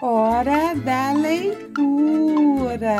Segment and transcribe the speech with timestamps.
[0.00, 2.96] Hora da leitura.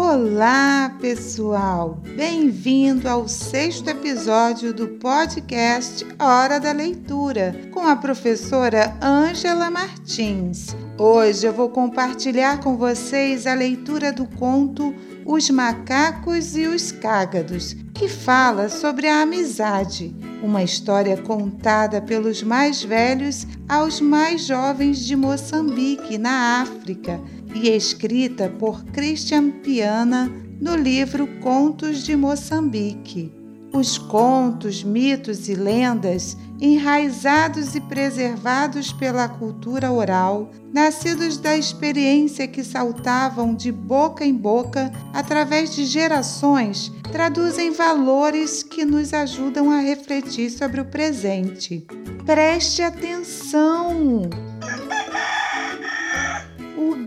[0.00, 2.00] Olá, pessoal!
[2.16, 10.68] Bem-vindo ao sexto episódio do podcast Hora da Leitura, com a professora Ângela Martins.
[10.96, 14.94] Hoje eu vou compartilhar com vocês a leitura do conto
[15.26, 22.82] Os Macacos e os Cágados, que fala sobre a amizade uma história contada pelos mais
[22.82, 27.20] velhos aos mais jovens de Moçambique, na África,
[27.54, 30.30] e escrita por Christian Piana
[30.60, 33.32] no livro Contos de Moçambique.
[33.72, 42.64] Os contos, mitos e lendas, enraizados e preservados pela cultura oral, nascidos da experiência que
[42.64, 50.50] saltavam de boca em boca através de gerações, traduzem valores que nos ajudam a refletir
[50.50, 51.86] sobre o presente.
[52.24, 54.22] Preste atenção!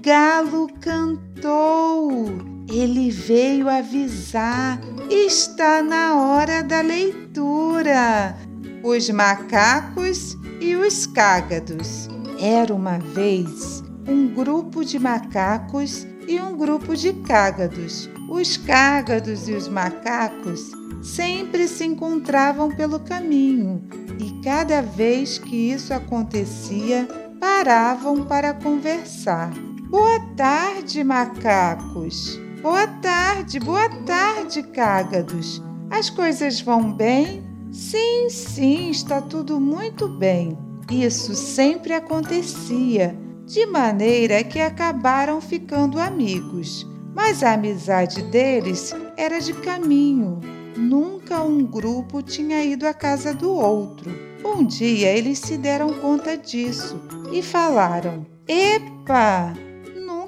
[0.02, 8.36] Galo cantou ele veio avisar: está na hora da leitura.
[8.84, 12.10] Os macacos e os cágados.
[12.40, 18.10] Era uma vez um grupo de macacos e um grupo de cágados.
[18.30, 20.72] Os cágados e os macacos
[21.04, 23.84] sempre se encontravam pelo caminho
[24.18, 27.08] e cada vez que isso acontecia,
[27.40, 29.52] paravam para conversar.
[29.92, 32.40] Boa tarde, macacos!
[32.62, 35.62] Boa tarde, boa tarde, cágados.
[35.90, 37.44] As coisas vão bem?
[37.74, 40.58] Sim, sim, está tudo muito bem.
[40.90, 46.88] Isso sempre acontecia, de maneira que acabaram ficando amigos.
[47.14, 50.40] Mas a amizade deles era de caminho.
[50.78, 54.10] Nunca um grupo tinha ido à casa do outro.
[54.42, 56.98] Um dia eles se deram conta disso
[57.34, 59.54] e falaram: Epa!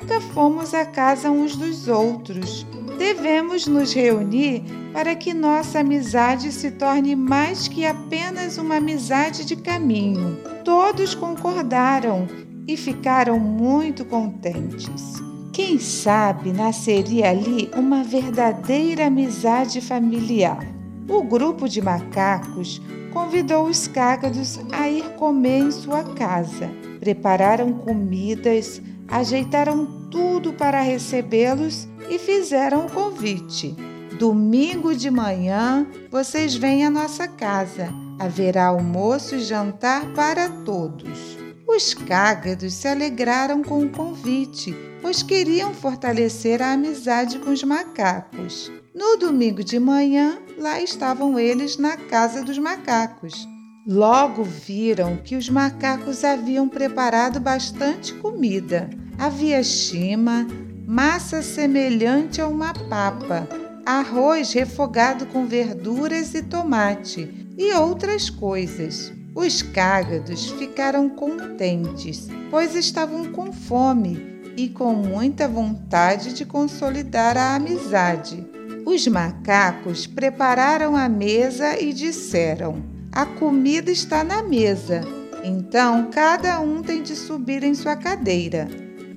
[0.04, 2.68] Nunca fomos à casa uns dos outros.
[2.98, 9.56] Devemos nos reunir para que nossa amizade se torne mais que apenas uma amizade de
[9.56, 10.38] caminho.
[10.66, 12.28] Todos concordaram
[12.68, 15.22] e ficaram muito contentes.
[15.54, 20.68] Quem sabe nasceria ali uma verdadeira amizade familiar.
[21.08, 22.82] O grupo de macacos
[23.14, 26.70] convidou os cágados a ir comer em sua casa.
[27.00, 28.82] Prepararam comidas,
[29.14, 33.76] ajeitaram tudo para recebê-los e fizeram o convite.
[34.18, 37.94] Domingo de manhã vocês vêm à nossa casa.
[38.20, 41.38] Haverá almoço e jantar para todos.
[41.68, 48.72] Os cágados se alegraram com o convite, pois queriam fortalecer a amizade com os macacos.
[48.96, 53.48] No domingo de manhã, lá estavam eles na casa dos macacos.
[53.86, 58.90] Logo viram que os macacos haviam preparado bastante comida.
[59.18, 60.48] Havia chima,
[60.86, 63.48] massa semelhante a uma papa,
[63.86, 69.12] arroz refogado com verduras e tomate e outras coisas.
[69.36, 77.56] Os cágados ficaram contentes, pois estavam com fome e com muita vontade de consolidar a
[77.56, 78.46] amizade.
[78.86, 85.02] Os macacos prepararam a mesa e disseram: a comida está na mesa,
[85.44, 88.68] então cada um tem de subir em sua cadeira.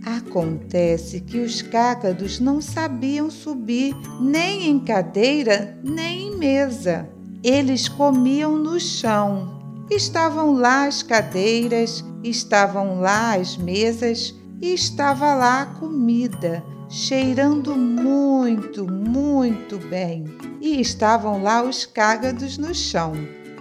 [0.06, 7.08] Acontece que os cácados não sabiam subir nem em cadeira nem em mesa.
[7.42, 9.84] Eles comiam no chão.
[9.90, 18.86] Estavam lá as cadeiras, estavam lá as mesas e estava lá a comida, cheirando muito,
[18.88, 20.24] muito bem.
[20.60, 23.12] E estavam lá os cágados no chão.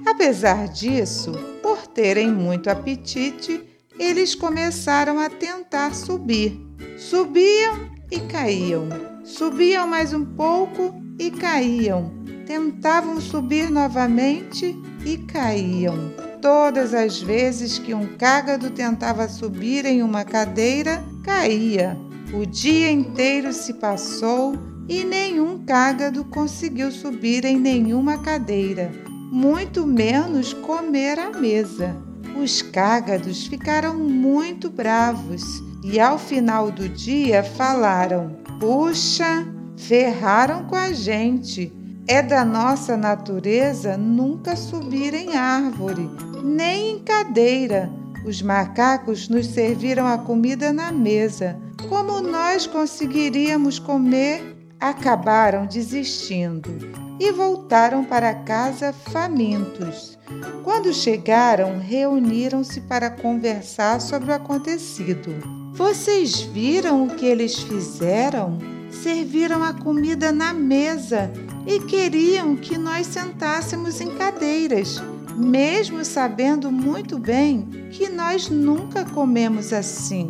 [0.05, 1.31] Apesar disso,
[1.63, 3.63] por terem muito apetite,
[3.99, 6.59] eles começaram a tentar subir.
[6.97, 8.87] Subiam e caíam.
[9.23, 12.11] Subiam mais um pouco e caíam.
[12.45, 16.13] Tentavam subir novamente e caíam.
[16.41, 21.97] Todas as vezes que um cágado tentava subir em uma cadeira, caía.
[22.33, 24.53] O dia inteiro se passou
[24.87, 28.91] e nenhum cágado conseguiu subir em nenhuma cadeira
[29.35, 31.95] muito menos comer à mesa.
[32.35, 39.45] Os cágados ficaram muito bravos e ao final do dia falaram: Puxa,
[39.77, 41.71] ferraram com a gente.
[42.07, 46.07] É da nossa natureza nunca subir em árvore,
[46.43, 47.89] nem em cadeira.
[48.25, 51.57] Os macacos nos serviram a comida na mesa.
[51.89, 54.55] Como nós conseguiríamos comer?
[54.79, 60.17] Acabaram desistindo e voltaram para casa famintos.
[60.63, 65.33] Quando chegaram, reuniram-se para conversar sobre o acontecido.
[65.73, 68.57] Vocês viram o que eles fizeram?
[68.89, 71.31] Serviram a comida na mesa
[71.67, 75.01] e queriam que nós sentássemos em cadeiras,
[75.35, 80.29] mesmo sabendo muito bem que nós nunca comemos assim.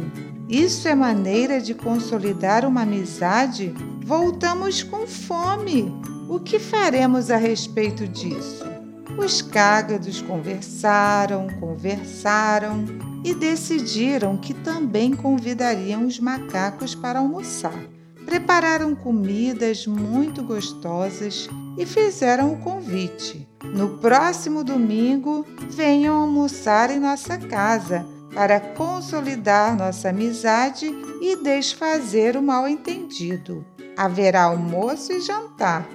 [0.50, 3.74] Isso é maneira de consolidar uma amizade?
[4.04, 5.92] Voltamos com fome.
[6.28, 8.66] O que faremos a respeito disso?
[9.18, 12.84] Os cágados conversaram, conversaram
[13.24, 17.80] e decidiram que também convidariam os macacos para almoçar.
[18.26, 23.48] Prepararam comidas muito gostosas e fizeram o convite.
[23.64, 30.88] No próximo domingo, venham almoçar em nossa casa para consolidar nossa amizade
[31.22, 33.64] e desfazer o mal-entendido.
[33.96, 35.88] Haverá almoço e jantar.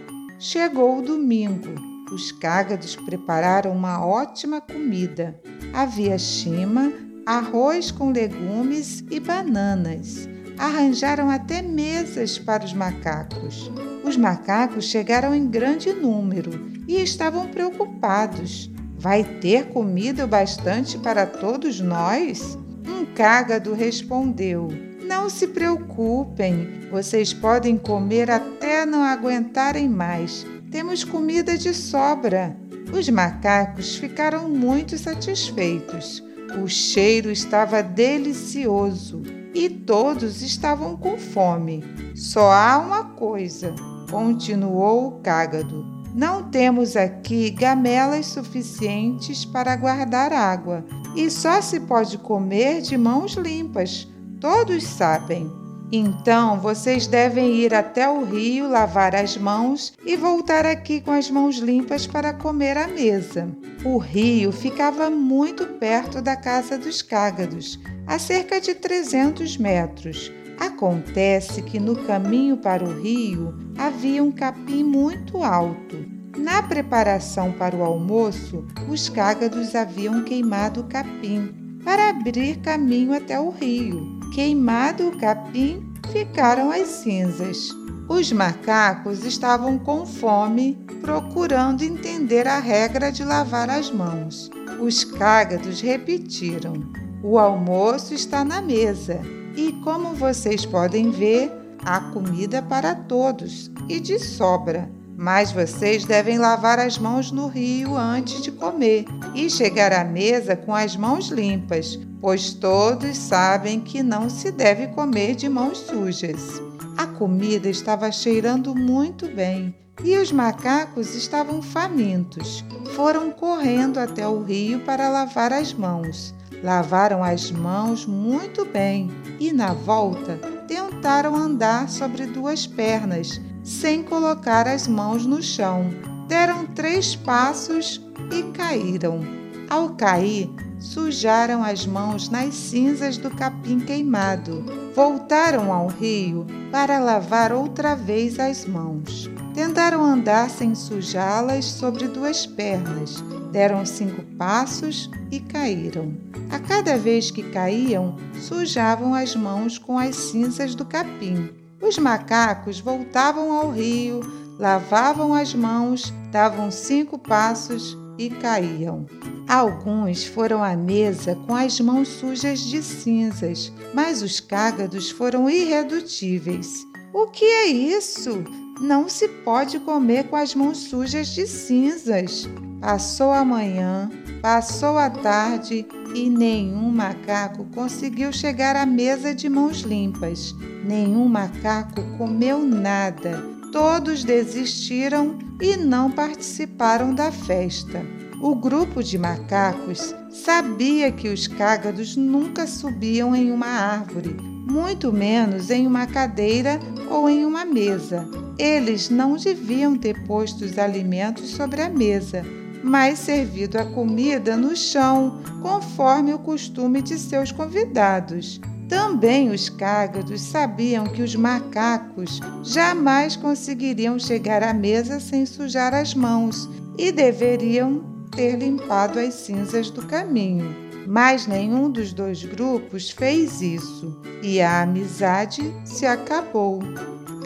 [0.42, 1.68] Chegou o domingo.
[2.10, 5.38] Os cágados prepararam uma ótima comida.
[5.70, 6.90] Havia chima,
[7.26, 10.26] arroz com legumes e bananas.
[10.56, 13.70] Arranjaram até mesas para os macacos.
[14.02, 16.52] Os macacos chegaram em grande número
[16.88, 18.70] e estavam preocupados.
[18.96, 22.56] Vai ter comida o bastante para todos nós?
[22.88, 24.68] Um cágado respondeu:
[25.06, 28.30] Não se preocupem, vocês podem comer
[28.80, 30.46] até não aguentarem mais.
[30.70, 32.56] Temos comida de sobra.
[32.92, 36.22] Os macacos ficaram muito satisfeitos.
[36.62, 39.22] O cheiro estava delicioso
[39.54, 41.84] e todos estavam com fome.
[42.14, 43.74] Só há uma coisa,
[44.10, 50.84] continuou o cágado não temos aqui gamelas suficientes para guardar água
[51.14, 54.08] e só se pode comer de mãos limpas,
[54.40, 55.59] todos sabem.
[55.92, 61.28] Então vocês devem ir até o rio lavar as mãos e voltar aqui com as
[61.28, 63.48] mãos limpas para comer à mesa.
[63.84, 70.30] O rio ficava muito perto da casa dos cágados, a cerca de 300 metros.
[70.60, 76.06] Acontece que no caminho para o rio havia um capim muito alto.
[76.36, 83.38] Na preparação para o almoço, os cágados haviam queimado o capim para abrir caminho até
[83.40, 84.20] o rio.
[84.34, 87.70] Queimado o capim, ficaram as cinzas.
[88.08, 94.50] Os macacos estavam com fome, procurando entender a regra de lavar as mãos.
[94.80, 96.74] Os cágados repetiram:
[97.22, 99.20] O almoço está na mesa
[99.56, 101.52] e como vocês podem ver,
[101.84, 104.90] há comida para todos e de sobra.
[105.22, 110.56] Mas vocês devem lavar as mãos no rio antes de comer e chegar à mesa
[110.56, 116.62] com as mãos limpas, pois todos sabem que não se deve comer de mãos sujas.
[116.96, 122.64] A comida estava cheirando muito bem e os macacos estavam famintos.
[122.96, 126.34] Foram correndo até o rio para lavar as mãos.
[126.64, 133.38] Lavaram as mãos muito bem e, na volta, tentaram andar sobre duas pernas,
[133.70, 135.90] sem colocar as mãos no chão.
[136.26, 139.20] Deram três passos e caíram.
[139.68, 140.50] Ao cair,
[140.80, 144.64] sujaram as mãos nas cinzas do capim queimado.
[144.94, 149.30] Voltaram ao rio para lavar outra vez as mãos.
[149.54, 153.22] Tentaram andar sem sujá-las sobre duas pernas.
[153.52, 156.12] Deram cinco passos e caíram.
[156.50, 161.59] A cada vez que caíam, sujavam as mãos com as cinzas do capim.
[161.80, 164.20] Os macacos voltavam ao rio,
[164.58, 169.06] lavavam as mãos, davam cinco passos e caíam.
[169.48, 176.86] Alguns foram à mesa com as mãos sujas de cinzas, mas os cágados foram irredutíveis.
[177.12, 178.44] O que é isso?
[178.80, 182.48] Não se pode comer com as mãos sujas de cinzas.
[182.80, 184.10] Passou a manhã,
[184.40, 190.54] passou a tarde e nenhum macaco conseguiu chegar à mesa de mãos limpas.
[190.84, 193.42] Nenhum macaco comeu nada.
[193.72, 198.04] Todos desistiram e não participaram da festa.
[198.42, 205.70] O grupo de macacos sabia que os cágados nunca subiam em uma árvore, muito menos
[205.70, 208.26] em uma cadeira ou em uma mesa.
[208.58, 212.44] Eles não deviam ter posto os alimentos sobre a mesa,
[212.82, 218.60] mas servido a comida no chão, conforme o costume de seus convidados.
[218.88, 226.12] Também os cágados sabiam que os macacos jamais conseguiriam chegar à mesa sem sujar as
[226.12, 226.68] mãos
[226.98, 228.02] e deveriam
[228.34, 230.74] ter limpado as cinzas do caminho.
[231.06, 236.80] Mas nenhum dos dois grupos fez isso e a amizade se acabou.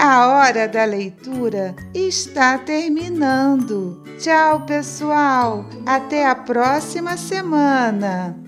[0.06, 4.04] A hora da leitura está terminando.
[4.18, 5.64] Tchau, pessoal.
[5.86, 8.43] Até a próxima semana.